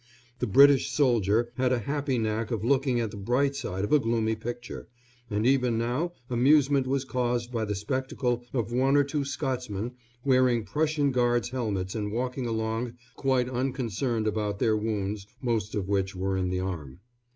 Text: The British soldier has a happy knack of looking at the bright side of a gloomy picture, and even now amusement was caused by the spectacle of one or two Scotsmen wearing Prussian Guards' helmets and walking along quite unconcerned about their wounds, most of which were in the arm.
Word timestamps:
The 0.39 0.47
British 0.47 0.89
soldier 0.89 1.51
has 1.57 1.71
a 1.71 1.77
happy 1.77 2.17
knack 2.17 2.49
of 2.49 2.63
looking 2.65 2.99
at 2.99 3.11
the 3.11 3.17
bright 3.17 3.55
side 3.55 3.83
of 3.83 3.93
a 3.93 3.99
gloomy 3.99 4.35
picture, 4.35 4.87
and 5.29 5.45
even 5.45 5.77
now 5.77 6.13
amusement 6.27 6.87
was 6.87 7.05
caused 7.05 7.51
by 7.51 7.65
the 7.65 7.75
spectacle 7.75 8.43
of 8.51 8.73
one 8.73 8.97
or 8.97 9.03
two 9.03 9.23
Scotsmen 9.23 9.91
wearing 10.25 10.65
Prussian 10.65 11.11
Guards' 11.11 11.49
helmets 11.49 11.93
and 11.93 12.11
walking 12.11 12.47
along 12.47 12.95
quite 13.15 13.47
unconcerned 13.47 14.25
about 14.25 14.57
their 14.57 14.75
wounds, 14.75 15.27
most 15.39 15.75
of 15.75 15.87
which 15.87 16.15
were 16.15 16.35
in 16.35 16.49
the 16.49 16.61
arm. 16.61 17.01